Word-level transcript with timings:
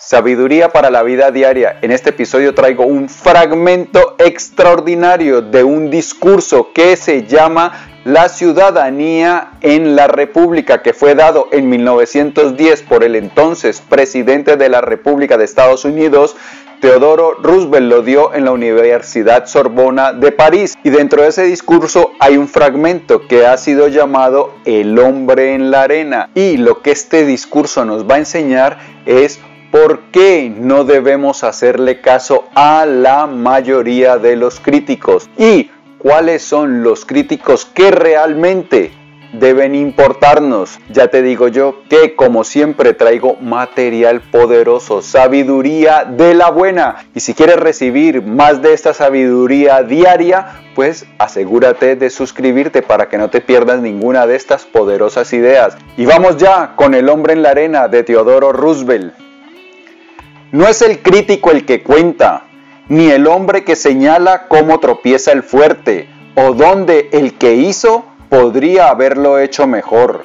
Sabiduría 0.00 0.68
para 0.68 0.92
la 0.92 1.02
vida 1.02 1.32
diaria. 1.32 1.80
En 1.82 1.90
este 1.90 2.10
episodio 2.10 2.54
traigo 2.54 2.86
un 2.86 3.08
fragmento 3.08 4.14
extraordinario 4.18 5.42
de 5.42 5.64
un 5.64 5.90
discurso 5.90 6.72
que 6.72 6.96
se 6.96 7.26
llama 7.26 7.98
La 8.04 8.28
ciudadanía 8.28 9.54
en 9.60 9.96
la 9.96 10.06
República, 10.06 10.82
que 10.82 10.92
fue 10.92 11.16
dado 11.16 11.48
en 11.50 11.68
1910 11.68 12.82
por 12.82 13.02
el 13.02 13.16
entonces 13.16 13.80
presidente 13.80 14.56
de 14.56 14.68
la 14.68 14.80
República 14.80 15.36
de 15.36 15.44
Estados 15.44 15.84
Unidos, 15.84 16.36
Teodoro 16.80 17.32
Roosevelt. 17.42 17.90
Lo 17.90 18.02
dio 18.02 18.32
en 18.34 18.44
la 18.44 18.52
Universidad 18.52 19.46
Sorbona 19.46 20.12
de 20.12 20.30
París. 20.30 20.76
Y 20.84 20.90
dentro 20.90 21.22
de 21.22 21.30
ese 21.30 21.42
discurso 21.42 22.12
hay 22.20 22.36
un 22.36 22.46
fragmento 22.46 23.26
que 23.26 23.46
ha 23.46 23.56
sido 23.56 23.88
llamado 23.88 24.54
El 24.64 24.96
hombre 25.00 25.54
en 25.54 25.72
la 25.72 25.82
arena. 25.82 26.30
Y 26.36 26.56
lo 26.56 26.82
que 26.82 26.92
este 26.92 27.26
discurso 27.26 27.84
nos 27.84 28.08
va 28.08 28.14
a 28.14 28.18
enseñar 28.18 28.78
es 29.04 29.40
¿Por 29.70 30.00
qué 30.12 30.50
no 30.56 30.84
debemos 30.84 31.44
hacerle 31.44 32.00
caso 32.00 32.48
a 32.54 32.86
la 32.86 33.26
mayoría 33.26 34.16
de 34.16 34.34
los 34.34 34.60
críticos? 34.60 35.28
¿Y 35.36 35.70
cuáles 35.98 36.42
son 36.42 36.82
los 36.82 37.04
críticos 37.04 37.66
que 37.66 37.90
realmente 37.90 38.92
deben 39.34 39.74
importarnos? 39.74 40.78
Ya 40.88 41.08
te 41.08 41.20
digo 41.20 41.48
yo 41.48 41.82
que 41.90 42.16
como 42.16 42.44
siempre 42.44 42.94
traigo 42.94 43.36
material 43.42 44.22
poderoso, 44.22 45.02
sabiduría 45.02 46.06
de 46.06 46.32
la 46.32 46.50
buena. 46.50 47.04
Y 47.14 47.20
si 47.20 47.34
quieres 47.34 47.56
recibir 47.56 48.22
más 48.22 48.62
de 48.62 48.72
esta 48.72 48.94
sabiduría 48.94 49.82
diaria, 49.82 50.62
pues 50.74 51.04
asegúrate 51.18 51.94
de 51.94 52.08
suscribirte 52.08 52.80
para 52.80 53.10
que 53.10 53.18
no 53.18 53.28
te 53.28 53.42
pierdas 53.42 53.82
ninguna 53.82 54.26
de 54.26 54.36
estas 54.36 54.64
poderosas 54.64 55.30
ideas. 55.34 55.76
Y 55.98 56.06
vamos 56.06 56.38
ya 56.38 56.72
con 56.74 56.94
El 56.94 57.10
hombre 57.10 57.34
en 57.34 57.42
la 57.42 57.50
arena 57.50 57.88
de 57.88 58.02
Teodoro 58.02 58.50
Roosevelt. 58.50 59.27
No 60.50 60.66
es 60.66 60.80
el 60.80 61.00
crítico 61.02 61.50
el 61.50 61.66
que 61.66 61.82
cuenta, 61.82 62.44
ni 62.88 63.10
el 63.10 63.26
hombre 63.26 63.64
que 63.64 63.76
señala 63.76 64.48
cómo 64.48 64.80
tropieza 64.80 65.30
el 65.32 65.42
fuerte, 65.42 66.08
o 66.36 66.54
dónde 66.54 67.10
el 67.12 67.34
que 67.34 67.54
hizo 67.54 68.06
podría 68.30 68.88
haberlo 68.88 69.38
hecho 69.38 69.66
mejor. 69.66 70.24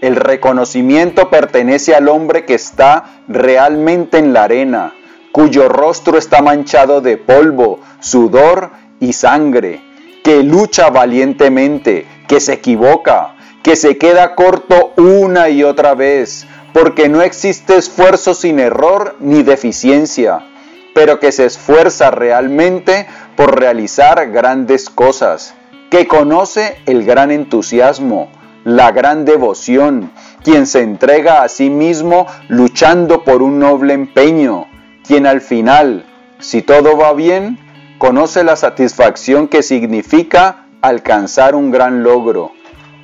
El 0.00 0.16
reconocimiento 0.16 1.28
pertenece 1.28 1.94
al 1.94 2.08
hombre 2.08 2.46
que 2.46 2.54
está 2.54 3.22
realmente 3.28 4.16
en 4.16 4.32
la 4.32 4.44
arena, 4.44 4.94
cuyo 5.32 5.68
rostro 5.68 6.16
está 6.16 6.40
manchado 6.40 7.02
de 7.02 7.18
polvo, 7.18 7.80
sudor 8.00 8.70
y 9.00 9.12
sangre, 9.12 9.82
que 10.24 10.42
lucha 10.42 10.88
valientemente, 10.88 12.06
que 12.26 12.40
se 12.40 12.54
equivoca, 12.54 13.34
que 13.62 13.76
se 13.76 13.98
queda 13.98 14.34
corto 14.34 14.94
una 14.96 15.50
y 15.50 15.62
otra 15.62 15.94
vez, 15.94 16.46
porque 16.72 17.08
no 17.08 17.22
existe 17.22 17.76
esfuerzo 17.76 18.34
sin 18.34 18.58
error 18.58 19.16
ni 19.20 19.42
deficiencia, 19.42 20.46
pero 20.94 21.20
que 21.20 21.32
se 21.32 21.44
esfuerza 21.46 22.10
realmente 22.10 23.06
por 23.36 23.58
realizar 23.58 24.30
grandes 24.30 24.90
cosas, 24.90 25.54
que 25.90 26.06
conoce 26.06 26.76
el 26.86 27.04
gran 27.04 27.30
entusiasmo, 27.30 28.30
la 28.64 28.92
gran 28.92 29.24
devoción, 29.24 30.10
quien 30.42 30.66
se 30.66 30.82
entrega 30.82 31.42
a 31.42 31.48
sí 31.48 31.70
mismo 31.70 32.26
luchando 32.48 33.24
por 33.24 33.42
un 33.42 33.58
noble 33.58 33.94
empeño, 33.94 34.66
quien 35.06 35.26
al 35.26 35.40
final, 35.40 36.04
si 36.38 36.62
todo 36.62 36.96
va 36.96 37.12
bien, 37.14 37.58
conoce 37.98 38.44
la 38.44 38.56
satisfacción 38.56 39.48
que 39.48 39.62
significa 39.62 40.66
alcanzar 40.82 41.54
un 41.54 41.70
gran 41.70 42.02
logro. 42.02 42.52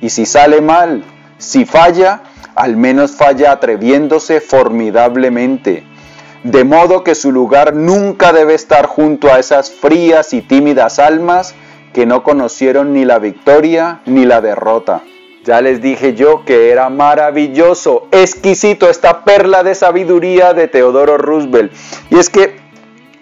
Y 0.01 0.09
si 0.09 0.25
sale 0.25 0.61
mal, 0.61 1.03
si 1.37 1.65
falla, 1.65 2.21
al 2.55 2.77
menos 2.77 3.11
falla 3.11 3.51
atreviéndose 3.51 4.41
formidablemente, 4.41 5.83
de 6.43 6.63
modo 6.63 7.03
que 7.03 7.15
su 7.15 7.31
lugar 7.31 7.75
nunca 7.75 8.31
debe 8.31 8.53
estar 8.53 8.85
junto 8.85 9.31
a 9.31 9.39
esas 9.39 9.71
frías 9.71 10.33
y 10.33 10.41
tímidas 10.41 10.99
almas 10.99 11.55
que 11.93 12.05
no 12.05 12.23
conocieron 12.23 12.93
ni 12.93 13.05
la 13.05 13.19
victoria 13.19 14.01
ni 14.05 14.25
la 14.25 14.41
derrota. 14.41 15.01
Ya 15.45 15.61
les 15.61 15.81
dije 15.81 16.15
yo 16.15 16.43
que 16.43 16.71
era 16.71 16.89
maravilloso, 16.89 18.07
exquisito 18.11 18.89
esta 18.89 19.23
perla 19.23 19.63
de 19.63 19.75
sabiduría 19.75 20.53
de 20.53 20.67
Teodoro 20.67 21.17
Roosevelt. 21.17 21.71
Y 22.09 22.17
es 22.17 22.29
que 22.29 22.55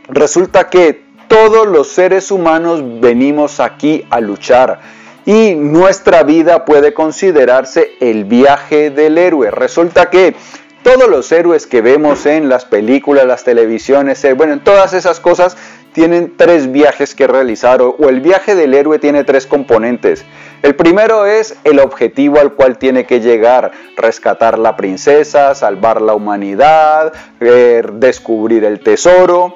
resulta 0.08 0.70
que 0.70 1.04
todos 1.28 1.68
los 1.68 1.90
seres 1.90 2.32
humanos 2.32 2.82
venimos 3.02 3.60
aquí 3.60 4.06
a 4.10 4.22
luchar 4.22 4.80
y 5.26 5.56
nuestra 5.56 6.24
vida 6.24 6.66
puede 6.66 6.94
considerarse 6.94 7.92
el 8.00 8.26
viaje 8.26 8.90
del 8.90 9.18
héroe. 9.18 9.52
Resulta 9.52 10.10
que 10.10 10.36
todos 10.84 11.10
los 11.10 11.32
héroes 11.32 11.66
que 11.66 11.82
vemos 11.82 12.26
en 12.26 12.50
las 12.50 12.66
películas, 12.66 13.26
las 13.26 13.44
televisiones, 13.44 14.24
eh, 14.26 14.34
bueno, 14.34 14.54
en 14.54 14.64
todas 14.64 14.94
esas 14.94 15.22
cosas 15.22 15.56
tienen 15.94 16.34
tres 16.36 16.72
viajes 16.72 17.16
que 17.16 17.26
realizar 17.28 17.82
o, 17.82 17.96
el 18.10 18.20
viaje 18.20 18.56
del 18.56 18.74
héroe 18.74 19.00
tiene 19.00 19.24
tres 19.24 19.48
componentes. 19.48 20.26
El 20.62 20.76
primero 20.76 21.26
es 21.26 21.56
el 21.64 21.80
objetivo 21.80 22.40
al 22.40 22.54
cual 22.54 22.78
tiene 22.78 23.06
que 23.06 23.22
llegar, 23.22 23.72
rescatar 23.96 24.60
la 24.60 24.76
princesa, 24.76 25.56
salvar 25.56 26.02
la 26.02 26.16
humanidad, 26.16 27.14
descubrir 27.40 28.66
el 28.66 28.82
tesoro. 28.82 29.56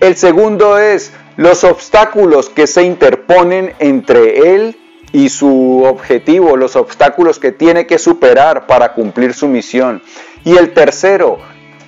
El 0.00 0.16
segundo 0.16 0.78
es 0.78 1.12
los 1.36 1.64
obstáculos 1.64 2.48
que 2.48 2.66
se 2.66 2.82
interponen 2.82 3.74
entre 3.78 4.54
él 4.54 4.76
y 5.12 5.28
su 5.28 5.84
objetivo, 5.84 6.56
los 6.56 6.76
obstáculos 6.76 7.38
que 7.38 7.52
tiene 7.52 7.86
que 7.86 7.98
superar 7.98 8.66
para 8.66 8.94
cumplir 8.94 9.34
su 9.34 9.48
misión. 9.48 10.02
Y 10.44 10.56
el 10.56 10.72
tercero, 10.72 11.38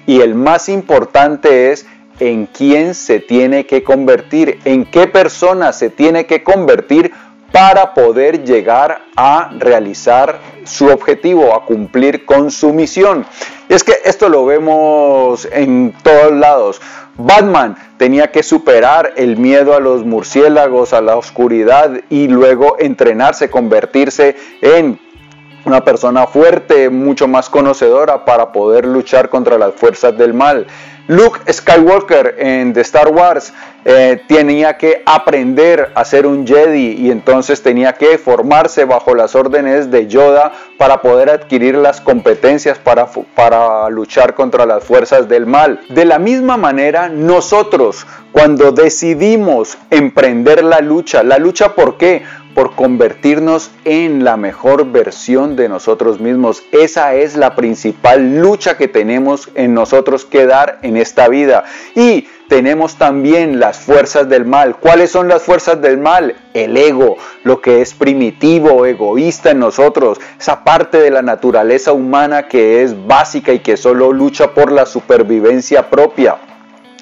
y 0.06 0.20
el 0.20 0.34
más 0.34 0.68
importante 0.68 1.72
es 1.72 1.86
en 2.20 2.46
quién 2.46 2.94
se 2.94 3.20
tiene 3.20 3.66
que 3.66 3.82
convertir, 3.82 4.58
en 4.64 4.84
qué 4.84 5.06
persona 5.06 5.72
se 5.72 5.90
tiene 5.90 6.26
que 6.26 6.42
convertir 6.42 7.12
para 7.50 7.94
poder 7.94 8.44
llegar 8.44 9.02
a 9.16 9.50
realizar 9.58 10.40
su 10.66 10.86
objetivo, 10.86 11.54
a 11.54 11.64
cumplir 11.64 12.24
con 12.24 12.50
su 12.50 12.72
misión. 12.72 13.26
Y 13.68 13.74
es 13.74 13.84
que 13.84 13.94
esto 14.04 14.28
lo 14.28 14.44
vemos 14.44 15.48
en 15.50 15.94
todos 16.02 16.32
lados. 16.32 16.80
Batman 17.16 17.76
tenía 17.96 18.32
que 18.32 18.42
superar 18.42 19.12
el 19.16 19.36
miedo 19.36 19.74
a 19.74 19.80
los 19.80 20.04
murciélagos, 20.04 20.92
a 20.92 21.00
la 21.00 21.16
oscuridad 21.16 22.00
y 22.10 22.28
luego 22.28 22.76
entrenarse, 22.78 23.50
convertirse 23.50 24.36
en 24.60 25.00
una 25.64 25.84
persona 25.84 26.26
fuerte, 26.26 26.90
mucho 26.90 27.28
más 27.28 27.48
conocedora 27.48 28.24
para 28.24 28.52
poder 28.52 28.86
luchar 28.86 29.28
contra 29.28 29.58
las 29.58 29.74
fuerzas 29.74 30.16
del 30.16 30.34
mal. 30.34 30.66
Luke 31.06 31.52
Skywalker 31.52 32.36
en 32.38 32.72
The 32.72 32.80
Star 32.80 33.08
Wars 33.08 33.52
eh, 33.84 34.22
tenía 34.26 34.78
que 34.78 35.02
aprender 35.04 35.92
a 35.94 36.02
ser 36.06 36.26
un 36.26 36.46
Jedi 36.46 36.92
y 36.92 37.10
entonces 37.10 37.62
tenía 37.62 37.92
que 37.92 38.16
formarse 38.16 38.86
bajo 38.86 39.14
las 39.14 39.34
órdenes 39.34 39.90
de 39.90 40.06
Yoda 40.06 40.52
para 40.78 41.02
poder 41.02 41.28
adquirir 41.28 41.74
las 41.74 42.00
competencias 42.00 42.78
para, 42.78 43.06
para 43.34 43.90
luchar 43.90 44.34
contra 44.34 44.64
las 44.64 44.82
fuerzas 44.82 45.28
del 45.28 45.44
mal. 45.44 45.80
De 45.90 46.06
la 46.06 46.18
misma 46.18 46.56
manera, 46.56 47.10
nosotros 47.10 48.06
cuando 48.32 48.72
decidimos 48.72 49.76
emprender 49.90 50.64
la 50.64 50.80
lucha, 50.80 51.22
la 51.22 51.36
lucha 51.36 51.74
¿por 51.74 51.98
qué? 51.98 52.22
Por 52.54 52.74
convertirnos 52.74 53.70
en 53.84 54.24
la 54.24 54.36
mejor 54.36 54.90
versión 54.90 55.56
de 55.56 55.68
nosotros 55.68 56.20
mismos. 56.20 56.62
Esa 56.72 57.14
es 57.14 57.36
la 57.36 57.54
principal 57.56 58.40
lucha 58.40 58.76
que 58.76 58.88
tenemos 58.88 59.50
en 59.54 59.74
nosotros 59.74 60.24
que 60.24 60.46
dar 60.46 60.78
en 60.82 60.96
esta 60.96 61.28
vida. 61.28 61.64
Y 61.94 62.28
tenemos 62.48 62.96
también 62.96 63.58
las 63.58 63.78
fuerzas 63.78 64.28
del 64.28 64.44
mal. 64.44 64.76
¿Cuáles 64.76 65.10
son 65.10 65.28
las 65.28 65.42
fuerzas 65.42 65.80
del 65.80 65.98
mal? 65.98 66.36
El 66.52 66.76
ego, 66.76 67.16
lo 67.42 67.60
que 67.60 67.80
es 67.80 67.94
primitivo, 67.94 68.86
egoísta 68.86 69.50
en 69.50 69.58
nosotros, 69.58 70.20
esa 70.38 70.62
parte 70.62 70.98
de 70.98 71.10
la 71.10 71.22
naturaleza 71.22 71.92
humana 71.92 72.46
que 72.46 72.82
es 72.82 73.06
básica 73.06 73.52
y 73.52 73.58
que 73.60 73.76
solo 73.76 74.12
lucha 74.12 74.54
por 74.54 74.70
la 74.70 74.86
supervivencia 74.86 75.90
propia. 75.90 76.36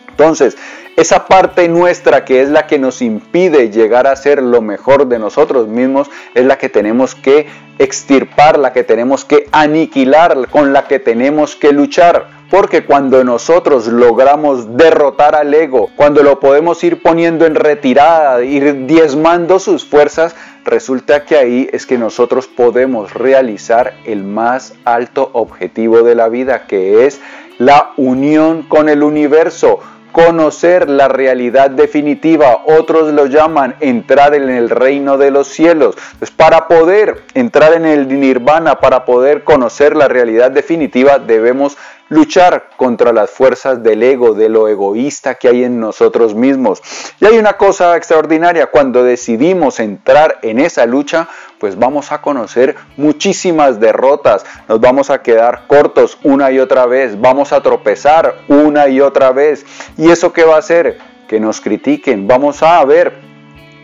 Entonces, 0.08 0.56
esa 0.96 1.26
parte 1.26 1.68
nuestra 1.68 2.24
que 2.24 2.42
es 2.42 2.50
la 2.50 2.66
que 2.66 2.78
nos 2.78 3.00
impide 3.00 3.70
llegar 3.70 4.06
a 4.06 4.16
ser 4.16 4.42
lo 4.42 4.60
mejor 4.60 5.06
de 5.06 5.18
nosotros 5.18 5.66
mismos 5.66 6.10
es 6.34 6.44
la 6.44 6.58
que 6.58 6.68
tenemos 6.68 7.14
que 7.14 7.46
extirpar, 7.78 8.58
la 8.58 8.72
que 8.72 8.84
tenemos 8.84 9.24
que 9.24 9.48
aniquilar, 9.52 10.48
con 10.48 10.72
la 10.72 10.86
que 10.86 10.98
tenemos 10.98 11.56
que 11.56 11.72
luchar. 11.72 12.42
Porque 12.50 12.84
cuando 12.84 13.24
nosotros 13.24 13.86
logramos 13.86 14.76
derrotar 14.76 15.34
al 15.34 15.54
ego, 15.54 15.88
cuando 15.96 16.22
lo 16.22 16.38
podemos 16.38 16.84
ir 16.84 17.00
poniendo 17.00 17.46
en 17.46 17.54
retirada, 17.54 18.44
ir 18.44 18.86
diezmando 18.86 19.58
sus 19.58 19.86
fuerzas, 19.86 20.36
resulta 20.66 21.24
que 21.24 21.38
ahí 21.38 21.70
es 21.72 21.86
que 21.86 21.96
nosotros 21.96 22.48
podemos 22.48 23.14
realizar 23.14 23.94
el 24.04 24.22
más 24.22 24.74
alto 24.84 25.30
objetivo 25.32 26.02
de 26.02 26.14
la 26.14 26.28
vida, 26.28 26.66
que 26.66 27.06
es 27.06 27.22
la 27.58 27.92
unión 27.96 28.62
con 28.62 28.90
el 28.90 29.02
universo, 29.02 29.80
conocer 30.12 30.88
la 30.88 31.08
realidad 31.08 31.70
definitiva. 31.70 32.62
Otros 32.66 33.12
lo 33.12 33.26
llaman 33.26 33.74
entrar 33.80 34.34
en 34.34 34.48
el 34.48 34.70
reino 34.70 35.18
de 35.18 35.30
los 35.30 35.48
cielos. 35.48 35.96
Pues 36.18 36.30
para 36.30 36.68
poder 36.68 37.24
entrar 37.34 37.72
en 37.72 37.86
el 37.86 38.08
nirvana, 38.20 38.76
para 38.76 39.04
poder 39.04 39.42
conocer 39.42 39.96
la 39.96 40.08
realidad 40.08 40.50
definitiva, 40.50 41.18
debemos 41.18 41.76
luchar 42.12 42.68
contra 42.76 43.10
las 43.10 43.30
fuerzas 43.30 43.82
del 43.82 44.02
ego, 44.02 44.34
de 44.34 44.50
lo 44.50 44.68
egoísta 44.68 45.36
que 45.36 45.48
hay 45.48 45.64
en 45.64 45.80
nosotros 45.80 46.34
mismos. 46.34 46.82
Y 47.20 47.24
hay 47.24 47.38
una 47.38 47.54
cosa 47.54 47.96
extraordinaria, 47.96 48.66
cuando 48.66 49.02
decidimos 49.02 49.80
entrar 49.80 50.38
en 50.42 50.58
esa 50.58 50.84
lucha, 50.84 51.28
pues 51.58 51.78
vamos 51.78 52.12
a 52.12 52.20
conocer 52.20 52.76
muchísimas 52.98 53.80
derrotas, 53.80 54.44
nos 54.68 54.78
vamos 54.78 55.08
a 55.08 55.22
quedar 55.22 55.66
cortos 55.66 56.18
una 56.22 56.50
y 56.50 56.58
otra 56.58 56.84
vez, 56.84 57.18
vamos 57.18 57.50
a 57.52 57.62
tropezar 57.62 58.34
una 58.46 58.88
y 58.88 59.00
otra 59.00 59.32
vez. 59.32 59.64
¿Y 59.96 60.10
eso 60.10 60.34
qué 60.34 60.44
va 60.44 60.56
a 60.56 60.58
hacer? 60.58 60.98
Que 61.28 61.40
nos 61.40 61.62
critiquen, 61.62 62.28
vamos 62.28 62.62
a 62.62 62.84
ver 62.84 63.32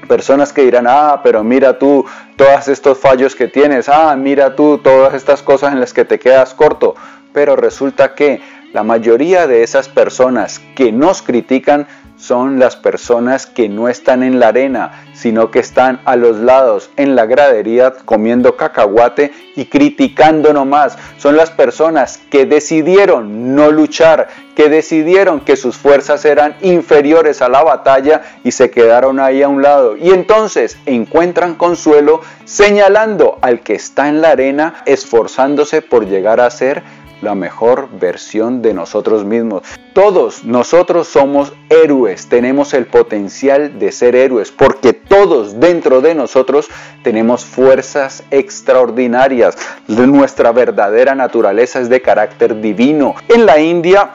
personas 0.06 0.52
que 0.52 0.62
dirán, 0.62 0.86
ah, 0.88 1.20
pero 1.22 1.44
mira 1.44 1.78
tú 1.78 2.04
todos 2.36 2.68
estos 2.68 2.98
fallos 2.98 3.36
que 3.36 3.46
tienes, 3.46 3.88
ah, 3.88 4.16
mira 4.16 4.56
tú 4.56 4.78
todas 4.78 5.14
estas 5.14 5.42
cosas 5.42 5.72
en 5.72 5.80
las 5.80 5.92
que 5.92 6.04
te 6.04 6.18
quedas 6.18 6.54
corto. 6.54 6.94
Pero 7.38 7.54
resulta 7.54 8.16
que 8.16 8.40
la 8.72 8.82
mayoría 8.82 9.46
de 9.46 9.62
esas 9.62 9.88
personas 9.88 10.60
que 10.74 10.90
nos 10.90 11.22
critican 11.22 11.86
son 12.16 12.58
las 12.58 12.74
personas 12.74 13.46
que 13.46 13.68
no 13.68 13.88
están 13.88 14.24
en 14.24 14.40
la 14.40 14.48
arena, 14.48 15.04
sino 15.14 15.52
que 15.52 15.60
están 15.60 16.00
a 16.04 16.16
los 16.16 16.38
lados 16.38 16.90
en 16.96 17.14
la 17.14 17.26
gradería 17.26 17.92
comiendo 18.04 18.56
cacahuate 18.56 19.30
y 19.54 19.66
criticando 19.66 20.52
nomás. 20.52 20.98
Son 21.16 21.36
las 21.36 21.52
personas 21.52 22.18
que 22.28 22.44
decidieron 22.44 23.54
no 23.54 23.70
luchar, 23.70 24.26
que 24.56 24.68
decidieron 24.68 25.38
que 25.38 25.56
sus 25.56 25.76
fuerzas 25.76 26.24
eran 26.24 26.56
inferiores 26.60 27.40
a 27.40 27.48
la 27.48 27.62
batalla 27.62 28.22
y 28.42 28.50
se 28.50 28.72
quedaron 28.72 29.20
ahí 29.20 29.44
a 29.44 29.48
un 29.48 29.62
lado. 29.62 29.96
Y 29.96 30.10
entonces 30.10 30.76
encuentran 30.86 31.54
consuelo 31.54 32.20
señalando 32.44 33.38
al 33.42 33.60
que 33.60 33.74
está 33.74 34.08
en 34.08 34.22
la 34.22 34.30
arena, 34.30 34.82
esforzándose 34.86 35.82
por 35.82 36.06
llegar 36.08 36.40
a 36.40 36.50
ser 36.50 36.82
la 37.22 37.34
mejor 37.34 37.88
versión 37.98 38.62
de 38.62 38.74
nosotros 38.74 39.24
mismos. 39.24 39.62
Todos 39.92 40.44
nosotros 40.44 41.08
somos 41.08 41.52
héroes, 41.68 42.28
tenemos 42.28 42.74
el 42.74 42.86
potencial 42.86 43.78
de 43.78 43.92
ser 43.92 44.14
héroes, 44.14 44.52
porque 44.52 44.92
todos 44.92 45.58
dentro 45.58 46.00
de 46.00 46.14
nosotros 46.14 46.68
tenemos 47.02 47.44
fuerzas 47.44 48.22
extraordinarias. 48.30 49.56
Nuestra 49.88 50.52
verdadera 50.52 51.14
naturaleza 51.14 51.80
es 51.80 51.88
de 51.88 52.00
carácter 52.00 52.60
divino. 52.60 53.14
En 53.28 53.46
la 53.46 53.58
India 53.58 54.10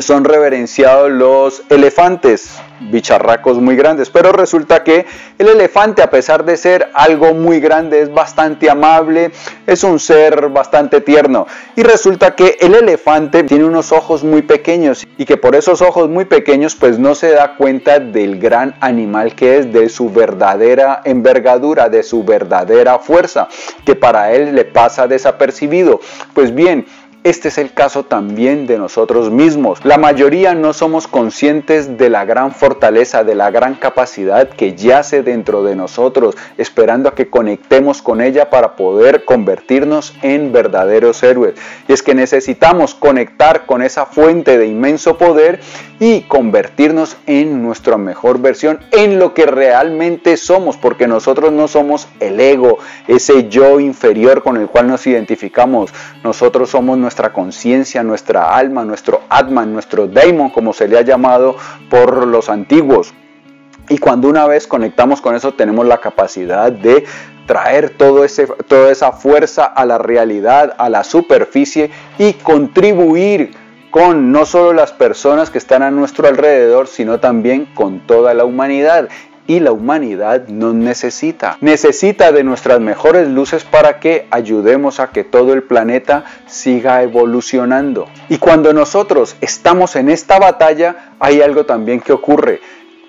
son 0.00 0.24
reverenciados 0.24 1.10
los 1.10 1.62
elefantes, 1.70 2.58
bicharracos 2.90 3.58
muy 3.58 3.76
grandes, 3.76 4.10
pero 4.10 4.32
resulta 4.32 4.82
que 4.82 5.06
el 5.38 5.48
elefante 5.48 6.02
a 6.02 6.10
pesar 6.10 6.44
de 6.44 6.56
ser 6.56 6.90
algo 6.92 7.34
muy 7.34 7.60
grande 7.60 8.02
es 8.02 8.12
bastante 8.12 8.68
amable, 8.68 9.30
es 9.66 9.84
un 9.84 9.98
ser 9.98 10.48
bastante 10.48 11.00
tierno 11.00 11.46
y 11.76 11.82
resulta 11.82 12.34
que 12.34 12.56
el 12.60 12.74
elefante 12.74 13.44
tiene 13.44 13.64
unos 13.64 13.92
ojos 13.92 14.24
muy 14.24 14.42
pequeños 14.42 15.06
y 15.16 15.24
que 15.24 15.36
por 15.36 15.54
esos 15.54 15.80
ojos 15.80 16.08
muy 16.08 16.24
pequeños 16.24 16.74
pues 16.74 16.98
no 16.98 17.14
se 17.14 17.30
da 17.30 17.56
cuenta 17.56 17.98
del 17.98 18.38
gran 18.38 18.74
animal 18.80 19.34
que 19.34 19.58
es, 19.58 19.72
de 19.72 19.88
su 19.88 20.10
verdadera 20.10 21.00
envergadura, 21.04 21.88
de 21.88 22.02
su 22.02 22.24
verdadera 22.24 22.98
fuerza, 22.98 23.48
que 23.84 23.94
para 23.94 24.32
él 24.32 24.54
le 24.54 24.64
pasa 24.64 25.06
desapercibido. 25.06 26.00
Pues 26.34 26.54
bien, 26.54 26.86
este 27.26 27.48
es 27.48 27.58
el 27.58 27.72
caso 27.72 28.04
también 28.04 28.68
de 28.68 28.78
nosotros 28.78 29.32
mismos. 29.32 29.84
La 29.84 29.98
mayoría 29.98 30.54
no 30.54 30.72
somos 30.72 31.08
conscientes 31.08 31.98
de 31.98 32.08
la 32.08 32.24
gran 32.24 32.52
fortaleza, 32.52 33.24
de 33.24 33.34
la 33.34 33.50
gran 33.50 33.74
capacidad 33.74 34.48
que 34.48 34.76
yace 34.76 35.24
dentro 35.24 35.64
de 35.64 35.74
nosotros, 35.74 36.36
esperando 36.56 37.08
a 37.08 37.16
que 37.16 37.28
conectemos 37.28 38.00
con 38.00 38.20
ella 38.20 38.48
para 38.48 38.76
poder 38.76 39.24
convertirnos 39.24 40.14
en 40.22 40.52
verdaderos 40.52 41.20
héroes. 41.24 41.54
Y 41.88 41.94
es 41.94 42.04
que 42.04 42.14
necesitamos 42.14 42.94
conectar 42.94 43.66
con 43.66 43.82
esa 43.82 44.06
fuente 44.06 44.56
de 44.56 44.68
inmenso 44.68 45.18
poder 45.18 45.58
y 45.98 46.20
convertirnos 46.22 47.16
en 47.26 47.60
nuestra 47.60 47.96
mejor 47.96 48.38
versión, 48.38 48.78
en 48.92 49.18
lo 49.18 49.34
que 49.34 49.46
realmente 49.46 50.36
somos, 50.36 50.76
porque 50.76 51.08
nosotros 51.08 51.50
no 51.50 51.66
somos 51.66 52.06
el 52.20 52.38
ego, 52.38 52.78
ese 53.08 53.48
yo 53.48 53.80
inferior 53.80 54.44
con 54.44 54.58
el 54.58 54.68
cual 54.68 54.86
nos 54.86 55.06
identificamos. 55.08 55.92
Nosotros 56.22 56.70
somos 56.70 56.98
nuestra 56.98 57.15
nuestra 57.16 57.32
conciencia, 57.32 58.02
nuestra 58.02 58.54
alma, 58.54 58.84
nuestro 58.84 59.22
Atman, 59.30 59.72
nuestro 59.72 60.06
Daimon, 60.06 60.50
como 60.50 60.74
se 60.74 60.86
le 60.86 60.98
ha 60.98 61.00
llamado 61.00 61.56
por 61.88 62.26
los 62.26 62.50
antiguos. 62.50 63.14
Y 63.88 63.96
cuando 63.96 64.28
una 64.28 64.46
vez 64.46 64.66
conectamos 64.66 65.22
con 65.22 65.34
eso, 65.34 65.54
tenemos 65.54 65.86
la 65.86 65.96
capacidad 65.96 66.70
de 66.70 67.06
traer 67.46 67.96
todo 67.96 68.22
ese, 68.22 68.46
toda 68.68 68.90
esa 68.90 69.12
fuerza 69.12 69.64
a 69.64 69.86
la 69.86 69.96
realidad, 69.96 70.74
a 70.76 70.90
la 70.90 71.04
superficie 71.04 71.90
y 72.18 72.34
contribuir 72.34 73.54
con 73.90 74.30
no 74.30 74.44
solo 74.44 74.74
las 74.74 74.92
personas 74.92 75.48
que 75.48 75.56
están 75.56 75.82
a 75.82 75.90
nuestro 75.90 76.28
alrededor, 76.28 76.86
sino 76.86 77.18
también 77.18 77.64
con 77.74 78.00
toda 78.00 78.34
la 78.34 78.44
humanidad 78.44 79.08
y 79.46 79.60
la 79.60 79.72
humanidad 79.72 80.48
nos 80.48 80.74
necesita. 80.74 81.56
Necesita 81.60 82.32
de 82.32 82.44
nuestras 82.44 82.80
mejores 82.80 83.28
luces 83.28 83.64
para 83.64 84.00
que 84.00 84.26
ayudemos 84.30 85.00
a 85.00 85.10
que 85.10 85.24
todo 85.24 85.52
el 85.52 85.62
planeta 85.62 86.24
siga 86.46 87.02
evolucionando. 87.02 88.06
Y 88.28 88.38
cuando 88.38 88.72
nosotros 88.72 89.36
estamos 89.40 89.96
en 89.96 90.08
esta 90.08 90.38
batalla, 90.38 91.12
hay 91.18 91.42
algo 91.42 91.64
también 91.64 92.00
que 92.00 92.12
ocurre. 92.12 92.60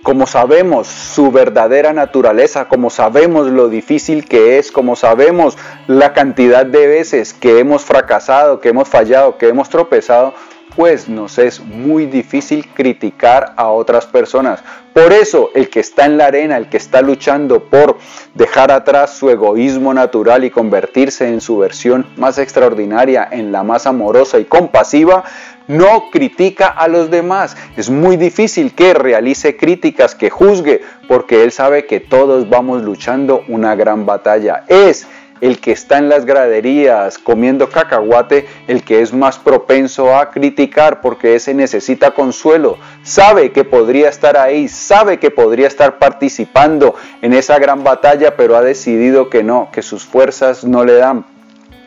Como 0.04 0.26
sabemos 0.26 0.88
su 0.88 1.32
verdadera 1.32 1.92
naturaleza, 1.92 2.70
como 2.70 2.90
sabemos 2.90 3.48
lo 3.48 3.68
difícil 3.68 4.26
que 4.26 4.58
es, 4.58 4.72
como 4.72 4.96
sabemos 4.96 5.58
la 5.88 6.14
cantidad 6.14 6.66
de 6.66 6.88
veces 6.88 7.34
que 7.34 7.60
hemos 7.60 7.84
fracasado, 7.84 8.62
que 8.62 8.70
hemos 8.70 8.88
fallado, 8.88 9.38
que 9.38 9.50
hemos 9.50 9.70
tropezado, 9.70 10.34
pues 10.78 11.10
nos 11.10 11.40
es 11.40 11.60
muy 11.60 12.06
difícil 12.06 12.68
criticar 12.68 13.54
a 13.58 13.70
otras 13.70 14.06
personas. 14.06 14.64
Por 14.94 15.12
eso 15.12 15.50
el 15.56 15.70
que 15.70 15.80
está 15.80 16.06
en 16.06 16.20
la 16.20 16.28
arena, 16.28 16.56
el 16.56 16.70
que 16.70 16.78
está 16.78 17.02
luchando 17.02 17.64
por 17.64 17.98
dejar 18.36 18.72
atrás 18.72 19.16
su 19.16 19.32
egoísmo 19.32 19.92
natural 19.96 20.44
y 20.44 20.52
convertirse 20.52 21.28
en 21.28 21.42
su 21.42 21.58
versión 21.58 22.06
más 22.16 22.38
extraordinaria, 22.38 23.28
en 23.32 23.52
la 23.52 23.64
más 23.64 23.88
amorosa 23.88 24.38
y 24.38 24.46
compasiva, 24.46 25.24
no 25.68 26.12
critica 26.12 26.68
a 26.68 26.88
los 26.88 27.10
demás. 27.10 27.58
Es 27.76 27.90
muy 27.90 28.16
difícil 28.16 28.76
que 28.76 28.94
realice 28.94 29.58
críticas, 29.58 30.14
que 30.14 30.30
juzgue, 30.30 30.82
porque 31.08 31.44
él 31.44 31.52
sabe 31.52 31.88
que 31.88 32.00
todos 32.00 32.50
vamos 32.50 32.84
luchando 32.84 33.44
una 33.48 33.76
gran 33.76 34.06
batalla. 34.06 34.64
Es 34.68 35.08
el 35.42 35.60
que 35.60 35.72
está 35.72 35.98
en 35.98 36.10
las 36.10 36.26
graderías 36.26 37.18
comiendo 37.18 37.70
cacahuate, 37.70 38.48
el 38.68 38.84
que 38.84 39.02
es 39.02 39.14
más 39.14 39.38
propenso 39.38 40.16
a 40.16 40.32
criticar 40.32 41.02
porque 41.02 41.36
ese 41.36 41.54
necesita 41.54 42.12
consuelo, 42.12 42.78
sabe 43.04 43.52
que 43.52 43.64
podría 43.64 44.10
estar 44.10 44.38
ahí, 44.38 44.68
sabe 44.68 45.20
que 45.20 45.32
podría 45.32 45.68
estar 45.68 46.00
participando 46.00 46.96
en 47.22 47.34
esa 47.34 47.60
gran 47.60 47.84
batalla, 47.84 48.36
pero 48.36 48.56
ha 48.56 48.62
decidido 48.62 49.30
que 49.30 49.44
no, 49.44 49.70
que 49.72 49.82
sus 49.82 50.06
fuerzas 50.06 50.64
no 50.64 50.84
le 50.84 50.94
dan. 50.94 51.26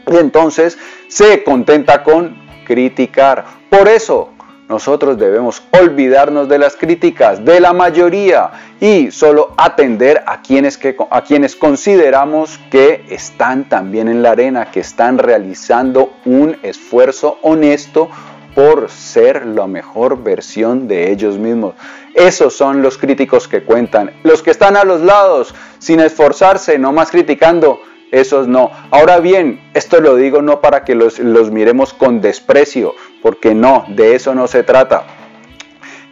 Y 0.07 0.16
entonces 0.16 0.78
se 1.09 1.45
contenta 1.45 2.02
con 2.02 2.37
criticar. 2.66 3.45
Por 3.69 3.88
eso, 3.88 4.29
nosotros 4.70 5.18
debemos 5.18 5.64
olvidarnos 5.72 6.48
de 6.48 6.56
las 6.56 6.76
críticas 6.76 7.44
de 7.44 7.58
la 7.58 7.72
mayoría 7.72 8.52
y 8.80 9.10
solo 9.10 9.52
atender 9.56 10.22
a 10.26 10.42
quienes, 10.42 10.78
que, 10.78 10.96
a 11.10 11.22
quienes 11.22 11.56
consideramos 11.56 12.56
que 12.70 13.04
están 13.10 13.68
también 13.68 14.06
en 14.06 14.22
la 14.22 14.30
arena, 14.30 14.70
que 14.70 14.78
están 14.78 15.18
realizando 15.18 16.12
un 16.24 16.56
esfuerzo 16.62 17.38
honesto 17.42 18.10
por 18.54 18.88
ser 18.90 19.44
la 19.44 19.66
mejor 19.66 20.22
versión 20.22 20.86
de 20.86 21.10
ellos 21.10 21.36
mismos. 21.36 21.74
Esos 22.14 22.54
son 22.54 22.80
los 22.80 22.96
críticos 22.96 23.48
que 23.48 23.64
cuentan. 23.64 24.12
Los 24.22 24.40
que 24.40 24.52
están 24.52 24.76
a 24.76 24.84
los 24.84 25.00
lados, 25.00 25.52
sin 25.80 25.98
esforzarse, 25.98 26.78
no 26.78 26.92
más 26.92 27.10
criticando, 27.10 27.80
esos 28.12 28.46
no. 28.46 28.70
Ahora 28.90 29.18
bien, 29.18 29.60
esto 29.74 30.00
lo 30.00 30.14
digo 30.16 30.42
no 30.42 30.60
para 30.60 30.84
que 30.84 30.94
los, 30.94 31.18
los 31.18 31.50
miremos 31.50 31.92
con 31.92 32.20
desprecio, 32.20 32.94
porque 33.22 33.54
no, 33.54 33.84
de 33.88 34.14
eso 34.14 34.34
no 34.34 34.46
se 34.46 34.62
trata. 34.62 35.04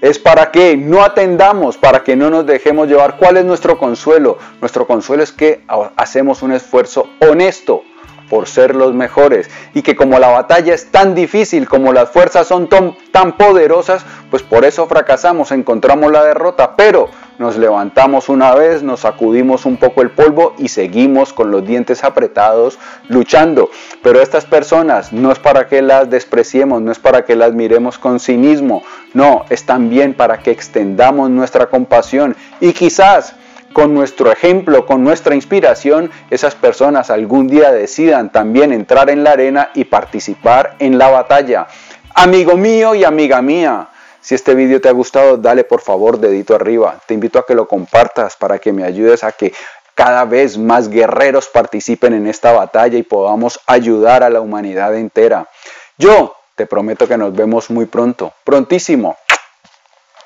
Es 0.00 0.18
para 0.18 0.50
que 0.52 0.76
no 0.76 1.02
atendamos, 1.02 1.76
para 1.76 2.04
que 2.04 2.14
no 2.14 2.30
nos 2.30 2.46
dejemos 2.46 2.88
llevar. 2.88 3.16
¿Cuál 3.16 3.36
es 3.36 3.44
nuestro 3.44 3.78
consuelo? 3.78 4.38
Nuestro 4.60 4.86
consuelo 4.86 5.22
es 5.22 5.32
que 5.32 5.62
hacemos 5.96 6.42
un 6.42 6.52
esfuerzo 6.52 7.10
honesto 7.20 7.82
por 8.28 8.48
ser 8.48 8.74
los 8.74 8.94
mejores. 8.94 9.50
Y 9.74 9.82
que 9.82 9.96
como 9.96 10.18
la 10.18 10.28
batalla 10.28 10.74
es 10.74 10.90
tan 10.90 11.14
difícil, 11.14 11.68
como 11.68 11.92
las 11.92 12.10
fuerzas 12.10 12.46
son 12.46 12.68
tan, 12.68 12.96
poderosas, 13.36 14.04
pues 14.30 14.42
por 14.42 14.64
eso 14.64 14.86
fracasamos, 14.86 15.52
encontramos 15.52 16.12
la 16.12 16.24
derrota, 16.24 16.76
pero 16.76 17.08
nos 17.38 17.56
levantamos 17.56 18.28
una 18.28 18.54
vez, 18.54 18.82
nos 18.82 19.00
sacudimos 19.00 19.64
un 19.64 19.76
poco 19.76 20.02
el 20.02 20.10
polvo 20.10 20.54
y 20.58 20.68
seguimos 20.68 21.32
con 21.32 21.50
los 21.50 21.66
dientes 21.66 22.04
apretados 22.04 22.78
luchando. 23.08 23.70
Pero 24.02 24.20
estas 24.20 24.44
personas 24.44 25.12
no 25.12 25.32
es 25.32 25.38
para 25.38 25.68
que 25.68 25.82
las 25.82 26.10
despreciemos, 26.10 26.80
no 26.82 26.92
es 26.92 26.98
para 26.98 27.24
que 27.24 27.36
las 27.36 27.52
miremos 27.52 27.98
con 27.98 28.20
cinismo, 28.20 28.82
no, 29.14 29.44
es 29.50 29.64
también 29.64 30.14
para 30.14 30.38
que 30.38 30.50
extendamos 30.50 31.30
nuestra 31.30 31.66
compasión. 31.66 32.36
Y 32.60 32.72
quizás 32.72 33.34
con 33.78 33.94
nuestro 33.94 34.32
ejemplo, 34.32 34.86
con 34.86 35.04
nuestra 35.04 35.36
inspiración, 35.36 36.10
esas 36.30 36.56
personas 36.56 37.10
algún 37.10 37.46
día 37.46 37.70
decidan 37.70 38.32
también 38.32 38.72
entrar 38.72 39.08
en 39.08 39.22
la 39.22 39.30
arena 39.30 39.70
y 39.72 39.84
participar 39.84 40.74
en 40.80 40.98
la 40.98 41.10
batalla. 41.10 41.68
Amigo 42.12 42.56
mío 42.56 42.96
y 42.96 43.04
amiga 43.04 43.40
mía, 43.40 43.86
si 44.20 44.34
este 44.34 44.56
vídeo 44.56 44.80
te 44.80 44.88
ha 44.88 44.92
gustado, 44.92 45.36
dale 45.36 45.62
por 45.62 45.80
favor 45.80 46.18
dedito 46.18 46.56
arriba. 46.56 46.98
Te 47.06 47.14
invito 47.14 47.38
a 47.38 47.46
que 47.46 47.54
lo 47.54 47.68
compartas 47.68 48.34
para 48.34 48.58
que 48.58 48.72
me 48.72 48.82
ayudes 48.82 49.22
a 49.22 49.30
que 49.30 49.54
cada 49.94 50.24
vez 50.24 50.58
más 50.58 50.88
guerreros 50.88 51.46
participen 51.46 52.14
en 52.14 52.26
esta 52.26 52.50
batalla 52.50 52.98
y 52.98 53.04
podamos 53.04 53.60
ayudar 53.68 54.24
a 54.24 54.30
la 54.30 54.40
humanidad 54.40 54.96
entera. 54.96 55.48
Yo 55.96 56.34
te 56.56 56.66
prometo 56.66 57.06
que 57.06 57.16
nos 57.16 57.32
vemos 57.32 57.70
muy 57.70 57.86
pronto, 57.86 58.32
prontísimo. 58.42 59.16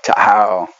Chao. 0.02 0.70